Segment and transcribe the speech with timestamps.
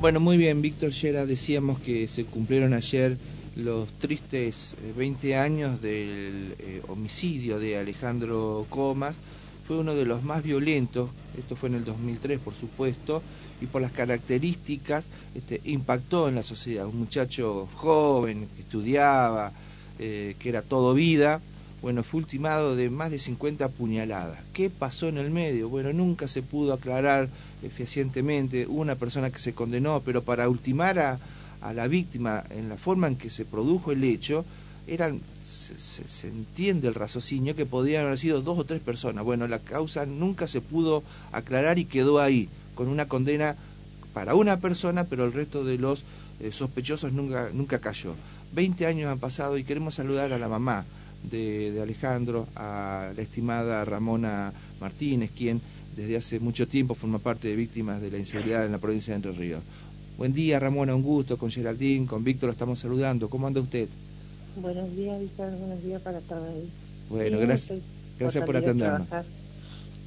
[0.00, 3.18] Bueno, muy bien, Víctor Yera, decíamos que se cumplieron ayer
[3.54, 9.16] los tristes 20 eh, años del eh, homicidio de Alejandro Comas.
[9.68, 13.22] Fue uno de los más violentos, esto fue en el 2003 por supuesto,
[13.60, 16.86] y por las características este, impactó en la sociedad.
[16.86, 19.52] Un muchacho joven, que estudiaba,
[19.98, 21.42] eh, que era todo vida,
[21.82, 24.38] bueno, fue ultimado de más de 50 puñaladas.
[24.52, 25.70] ¿Qué pasó en el medio?
[25.70, 27.28] Bueno, nunca se pudo aclarar
[27.62, 28.66] eficientemente.
[28.66, 31.18] Hubo una persona que se condenó, pero para ultimar a,
[31.74, 34.44] la víctima en la forma en que se produjo el hecho,
[34.86, 39.24] eran se, se, entiende el raciocinio que podían haber sido dos o tres personas.
[39.24, 41.02] Bueno, la causa nunca se pudo
[41.32, 43.56] aclarar y quedó ahí, con una condena
[44.12, 46.02] para una persona, pero el resto de los
[46.40, 48.14] eh, sospechosos nunca, nunca cayó.
[48.52, 50.84] Veinte años han pasado y queremos saludar a la mamá
[51.30, 55.60] de, de Alejandro, a la estimada Ramona Martínez, quien
[55.96, 59.16] desde hace mucho tiempo forma parte de víctimas de la inseguridad en la provincia de
[59.16, 59.62] Entre Ríos.
[60.16, 61.38] Buen día, Ramona, un gusto.
[61.38, 63.28] Con Geraldine, con Víctor lo estamos saludando.
[63.28, 63.88] ¿Cómo anda usted?
[64.56, 65.50] Buenos días, Víctor.
[65.58, 66.64] Buenos días para todos.
[67.08, 67.78] Bueno, sí, gracias,
[68.18, 69.08] gracias por atendernos.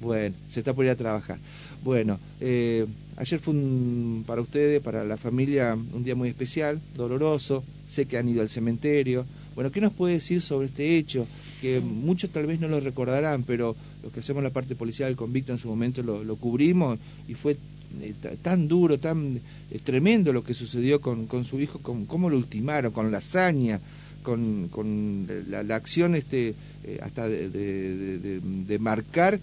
[0.00, 1.38] Bueno, se está por ir a trabajar.
[1.82, 7.64] Bueno, eh, ayer fue un, para ustedes, para la familia, un día muy especial, doloroso.
[7.88, 9.24] Sé que han ido al cementerio.
[9.54, 11.26] Bueno, ¿qué nos puede decir sobre este hecho?
[11.60, 15.32] Que muchos tal vez no lo recordarán, pero los que hacemos la parte policial con
[15.32, 17.56] Víctor en su momento lo, cubrimos y fue
[18.02, 22.92] eh, tan duro, tan eh, tremendo lo que sucedió con, su hijo, cómo lo ultimaron,
[22.92, 23.80] con la hazaña,
[24.22, 29.38] con, la, acción este, eh, hasta de, marcar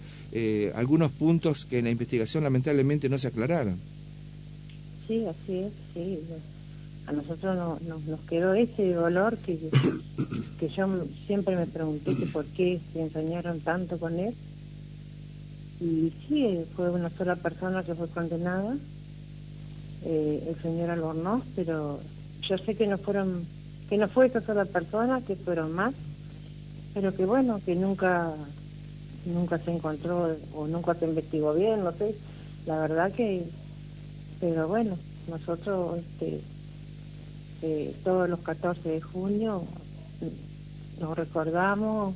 [0.74, 3.76] algunos puntos que en la investigación lamentablemente no se aclararon.
[5.08, 6.18] Sí, así es, sí.
[7.06, 9.58] A nosotros no, no, nos quedó ese dolor que,
[10.58, 10.88] que yo
[11.26, 14.34] siempre me pregunté que por qué se ensañaron tanto con él.
[15.80, 18.76] Y sí, fue una sola persona que fue condenada,
[20.04, 21.98] eh, el señor Albornoz, pero
[22.42, 23.44] yo sé que no fueron,
[23.88, 25.94] que no fue esa sola persona, que fueron más,
[26.94, 28.32] pero que bueno, que nunca,
[29.26, 32.14] nunca se encontró o nunca se investigó bien, no sé,
[32.66, 33.44] la verdad que,
[34.40, 34.96] pero bueno,
[35.28, 36.40] nosotros este,
[37.62, 39.64] eh, todos los 14 de junio
[41.00, 42.14] nos recordamos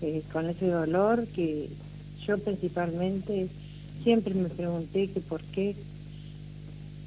[0.00, 1.68] eh, con ese dolor que
[2.26, 3.48] yo principalmente
[4.02, 5.74] siempre me pregunté que por qué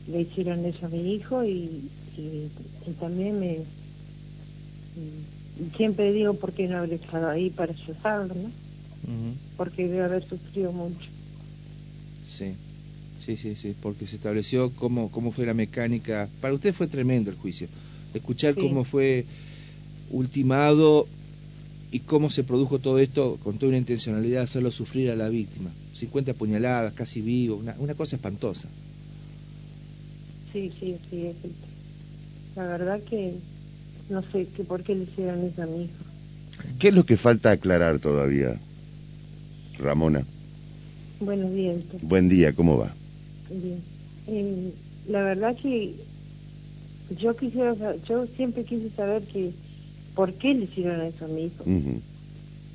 [0.08, 2.50] le hicieron eso a mi hijo y, y,
[2.88, 3.60] y también me
[5.60, 8.42] y siempre digo por qué no haber estado ahí para ayudarlo, ¿no?
[8.44, 9.34] Uh -huh.
[9.58, 11.10] Porque debe haber sufrido mucho.
[12.28, 12.56] Sí,
[13.36, 16.28] sí, sí, sí, porque se estableció cómo, cómo fue la mecánica.
[16.42, 17.68] Para usted fue tremendo el juicio.
[18.14, 18.62] Escuchar sí.
[18.62, 19.26] cómo fue
[20.10, 21.08] ultimado
[21.92, 25.30] y cómo se produjo todo esto con toda una intencionalidad de hacerlo sufrir a la
[25.30, 25.70] víctima.
[25.94, 28.68] 50 puñaladas, casi vivo, una, una cosa espantosa.
[30.52, 31.32] Sí, sí, sí,
[32.56, 33.36] la verdad que
[34.10, 35.94] no sé que por qué le hicieron eso a mi hijo.
[36.80, 38.60] ¿Qué es lo que falta aclarar todavía,
[39.78, 40.26] Ramona?
[41.20, 41.76] Buenos días.
[42.02, 42.96] Buen día, ¿cómo va?
[43.50, 43.82] Bien.
[44.28, 44.72] Eh,
[45.08, 45.96] la verdad que
[47.20, 47.76] yo quisiera,
[48.08, 49.52] yo siempre quise saber que
[50.16, 51.64] por qué le hicieron eso a mi hijo.
[51.66, 52.02] Uh -huh.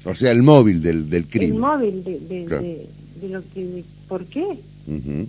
[0.06, 1.52] O sea, el móvil del, del crimen.
[1.52, 2.62] El móvil de, de, claro.
[2.62, 2.86] de,
[3.20, 3.64] de lo que...
[3.66, 4.44] De, ¿Por qué?
[4.86, 5.28] Uh -huh.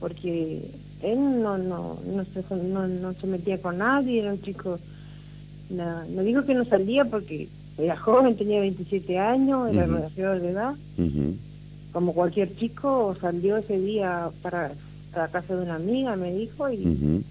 [0.00, 0.62] Porque
[1.02, 4.78] él no no no se, no, no se metía con nadie, era un chico...
[5.70, 7.46] No, no digo que no salía porque
[7.78, 10.02] era joven, tenía 27 años, era uh -huh.
[10.02, 10.74] mayor de edad.
[10.98, 11.34] Uh -huh.
[11.92, 14.72] Como cualquier chico, salió ese día para
[15.14, 16.76] la casa de una amiga, me dijo, y...
[16.76, 17.22] Uh -huh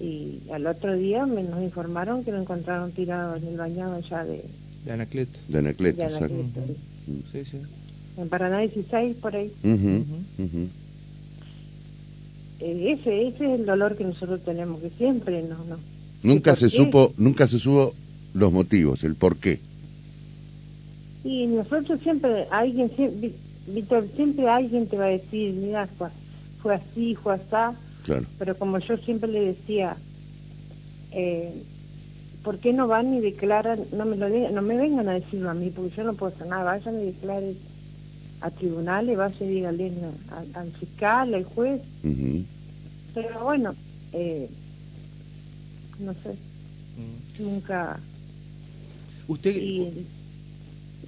[0.00, 4.24] y al otro día me nos informaron que lo encontraron tirado en el bañado ya
[4.24, 4.44] de
[4.84, 7.22] de Anacleto de Anacleto, de Anacleto uh -huh.
[7.32, 7.58] sí, sí.
[8.16, 10.04] en Paraná 16 por ahí uh -huh.
[10.38, 10.68] Uh -huh.
[12.60, 15.78] Eh, ese ese es el dolor que nosotros tenemos que siempre no no
[16.22, 16.70] nunca se qué?
[16.70, 17.94] supo nunca se supo
[18.34, 19.58] los motivos el por qué
[21.28, 23.32] y nosotros siempre alguien siempre,
[23.66, 26.08] Víctor siempre alguien te va a decir mira fue,
[26.62, 28.24] fue así fue así Claro.
[28.38, 29.94] Pero como yo siempre le decía,
[31.12, 31.52] eh,
[32.42, 33.80] ¿por qué no van y declaran?
[33.92, 36.32] No me, lo digan, no me vengan a decirlo a mí, porque yo no puedo
[36.34, 36.64] hacer nada.
[36.64, 37.56] Vayan y declaren
[38.40, 39.92] a tribunales, vayan y díganle
[40.30, 41.82] al, al fiscal, al juez.
[42.02, 42.44] Uh -huh.
[43.14, 43.74] Pero bueno,
[44.14, 44.48] eh,
[45.98, 47.40] no sé, uh -huh.
[47.40, 48.00] nunca...
[49.26, 49.54] Usted...
[49.54, 50.06] Y,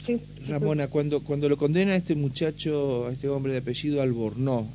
[0.07, 4.67] sí, Ramona, cuando, cuando lo condena a este muchacho, a este hombre de apellido Albornoz,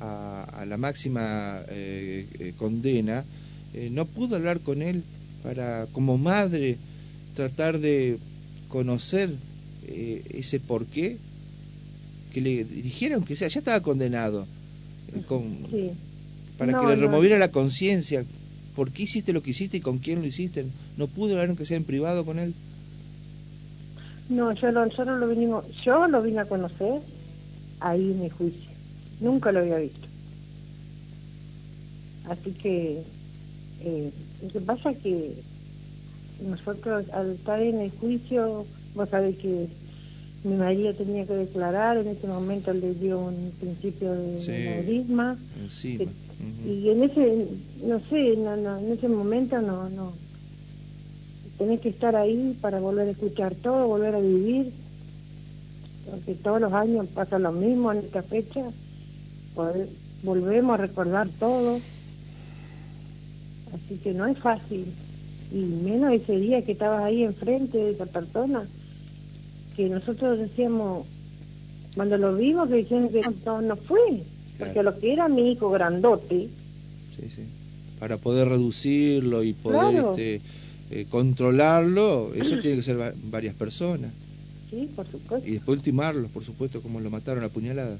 [0.00, 3.24] a, a la máxima eh, eh, condena,
[3.74, 5.02] eh, no pudo hablar con él
[5.42, 6.76] para, como madre,
[7.34, 8.18] tratar de
[8.68, 9.30] conocer
[9.84, 11.18] ese porqué,
[12.32, 14.46] que le dijeron que sea, ya estaba condenado,
[16.56, 18.24] para que le removiera la conciencia.
[18.74, 20.64] ¿Por qué hiciste lo que hiciste y con quién lo hiciste?
[20.96, 22.54] ¿No pudo hablar que sea en privado con él?
[24.28, 27.00] No, yo lo, nosotros lo vinimos, yo lo vine a conocer
[27.80, 28.70] ahí en el juicio.
[29.20, 30.08] Nunca lo había visto.
[32.28, 33.02] Así que
[33.80, 35.32] eh, lo que pasa es que
[36.48, 38.64] nosotros al estar en el juicio,
[38.94, 39.68] vos sabés que
[40.44, 44.52] mi marido tenía que declarar, en ese momento le dio un principio de sí,
[46.66, 47.46] Y en ese,
[47.84, 50.12] no sé, en ese momento no, no.
[51.58, 54.72] Tenés que estar ahí para volver a escuchar todo, volver a vivir,
[56.10, 58.64] porque todos los años pasa lo mismo en esta fecha,
[60.22, 61.80] volvemos a recordar todo,
[63.74, 64.86] así que no es fácil,
[65.52, 68.66] y menos ese día que estabas ahí enfrente de esa persona
[69.76, 71.06] que nosotros decíamos,
[71.94, 74.22] cuando lo vimos, que dijeron que no, no fue,
[74.58, 76.48] porque lo que era mi hijo grandote.
[77.16, 77.42] Sí, sí.
[77.98, 80.40] Para poder reducirlo y poder este,
[80.92, 84.12] eh, controlarlo, eso tiene que ser varias personas.
[84.70, 85.48] Sí, por supuesto.
[85.48, 87.98] Y después ultimarlos, por supuesto, como lo mataron a puñalada.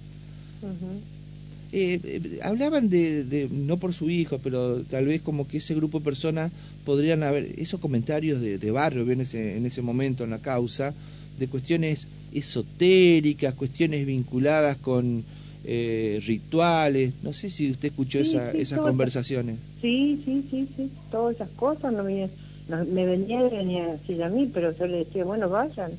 [1.72, 5.74] Eh, eh, hablaban de, de, no por su hijo, pero tal vez como que ese
[5.74, 6.52] grupo de personas
[6.84, 10.94] podrían haber, esos comentarios de, de barrio en ese, en ese momento en la causa,
[11.38, 15.24] de cuestiones esotéricas, cuestiones vinculadas con
[15.64, 17.14] eh, rituales.
[17.22, 19.56] No sé si usted escuchó esas conversaciones.
[19.80, 22.04] sí, sí, sí, sí, todas esas cosas no
[22.68, 25.92] me, me venía, venía a decir a mí, pero yo le decía, bueno, vayan,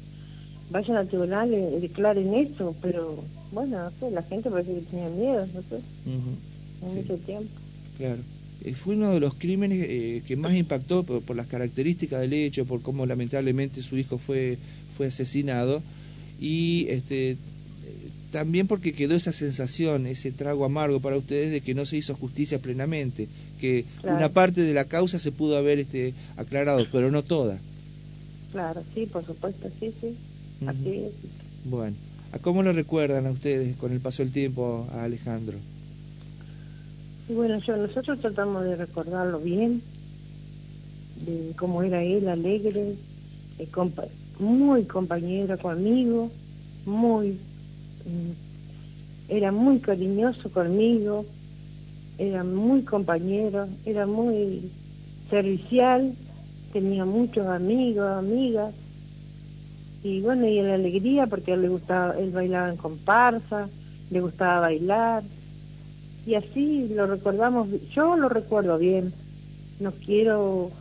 [0.70, 5.10] vayan al tribunal, y declaren eso, pero bueno, no sé, la gente parece que tenía
[5.10, 7.50] miedo, no sé, en ese tiempo.
[7.98, 8.22] Claro.
[8.64, 12.34] Eh, fue uno de los crímenes eh, que más impactó por, por, las características del
[12.34, 14.58] hecho, por cómo lamentablemente su hijo fue
[14.96, 15.82] fue asesinado
[16.40, 17.38] y este
[18.34, 22.16] también porque quedó esa sensación, ese trago amargo para ustedes de que no se hizo
[22.16, 23.28] justicia plenamente,
[23.62, 27.60] que una parte de la causa se pudo haber este aclarado, pero no toda.
[28.52, 30.16] Claro, sí, por supuesto, sí, sí.
[30.66, 31.12] Así es.
[31.66, 31.96] Bueno,
[32.32, 35.60] ¿a cómo lo recuerdan a ustedes con el paso del tiempo a Alejandro?
[37.30, 39.84] bueno, yo, nosotros tratamos de recordarlo bien,
[41.24, 42.96] de cómo era él, alegre,
[43.60, 43.68] eh,
[44.40, 46.32] muy compañero conmigo,
[46.88, 47.38] muy,
[49.28, 51.26] era muy cariñoso conmigo,
[52.18, 54.72] era muy compañero, era muy
[55.30, 56.14] servicial,
[56.72, 58.74] tenía muchos amigos, amigas,
[60.04, 63.70] y bueno, y la alegría porque a él le gustaba, él bailaba en comparsa,
[64.10, 65.24] le gustaba bailar,
[66.26, 69.14] y así lo recordamos, yo lo recuerdo bien,
[69.80, 70.72] no quiero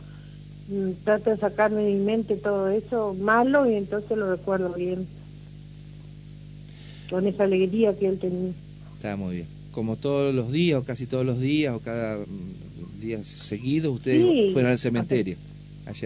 [0.67, 5.07] Mm, trato de sacarme de mi mente todo eso malo y entonces lo recuerdo bien.
[7.13, 8.53] Con esa alegría que él tenía.
[8.95, 9.47] Está muy bien.
[9.71, 14.51] Como todos los días, o casi todos los días, o cada mm, día seguido, ustedes
[14.51, 15.37] fueron al cementerio.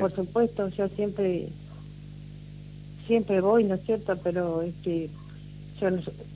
[0.02, 1.48] Por supuesto, yo siempre
[3.08, 4.18] siempre voy, ¿no es cierto?
[4.22, 5.10] Pero este,
[5.80, 5.92] yo,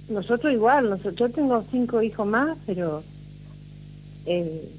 [0.08, 3.04] nosotros igual, nosotros, yo tengo cinco hijos más, pero
[4.26, 4.70] eh,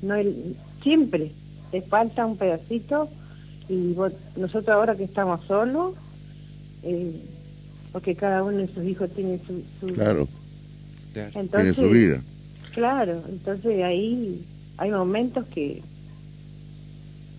[0.00, 1.30] no el, siempre
[1.70, 3.10] te falta un pedacito
[3.68, 3.94] y
[4.36, 5.92] nosotros ahora que estamos solos,
[6.84, 7.20] eh,
[7.92, 9.86] porque cada uno de sus hijos tiene su...
[9.86, 10.28] claro,
[11.12, 12.22] tiene su vida.
[12.74, 14.42] Claro, entonces ahí
[14.78, 15.82] hay momentos que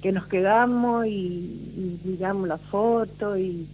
[0.02, 3.66] que nos quedamos y, miramos la foto y,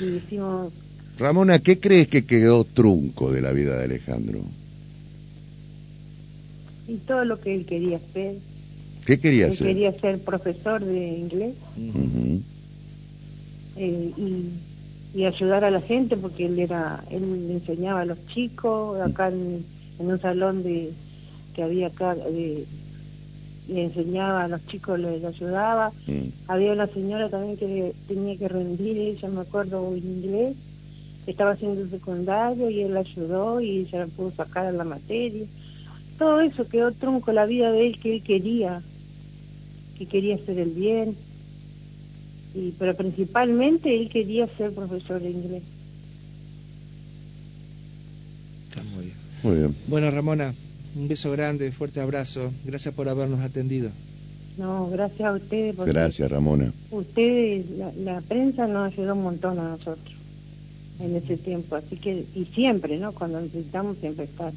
[0.00, 0.72] y decimos...
[1.18, 4.38] Ramona, ¿qué crees que quedó trunco de la vida de Alejandro?
[6.86, 8.36] Y todo lo que él quería hacer
[9.04, 9.66] ¿Qué quería ser?
[9.66, 11.54] Quería ser profesor de inglés
[13.76, 14.48] eh, y,
[15.22, 19.64] ayudar a la gente porque él era él enseñaba a los chicos acá en,
[19.98, 20.92] un salón de
[21.54, 22.64] que había acá de,
[23.68, 25.92] le enseñaba a los chicos, les ayudaba.
[26.48, 30.56] Había una señora también que tenía que rendir, ella me acuerdo en inglés,
[31.28, 35.46] estaba haciendo secundario y él la ayudó y ella la pudo sacar a la materia.
[36.18, 38.82] Todo eso quedó trunco la vida de él que él quería
[39.94, 41.16] que quería hacer el bien,
[42.54, 45.62] y, pero principalmente él quería ser profesor de inglés.
[48.68, 49.16] Está muy bien.
[49.42, 49.74] Muy bien.
[49.88, 50.54] Bueno, Ramona,
[50.96, 52.52] un beso grande, fuerte abrazo.
[52.64, 53.90] Gracias por habernos atendido.
[54.56, 55.76] No, gracias a ustedes.
[55.76, 56.72] Gracias, Ramona.
[56.90, 60.14] Ustedes, la, la, prensa nos ayudó un montón a nosotros
[61.00, 63.12] en ese tiempo, así que, y siempre, ¿no?
[63.12, 64.52] Cuando necesitamos siempre estar.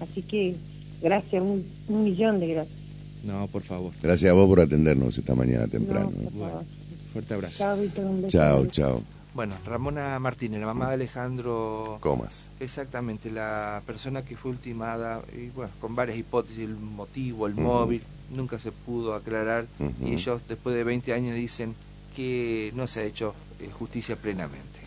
[0.00, 0.56] Así que,
[1.02, 2.86] gracias, un millón de gracias.
[3.26, 3.92] No, por favor.
[4.02, 6.12] Gracias a vos por atendernos esta mañana temprano.
[7.16, 7.58] Fuerte abrazo.
[7.58, 9.02] Chao, Chao, chao.
[9.34, 12.48] Bueno, Ramona Martínez, la mamá de Alejandro Comas.
[12.58, 18.02] Exactamente, la persona que fue ultimada, y bueno, con varias hipótesis, el motivo, el móvil,
[18.30, 19.66] nunca se pudo aclarar
[20.02, 21.74] y ellos después de 20 años dicen
[22.14, 24.80] que no se ha hecho eh, justicia plenamente.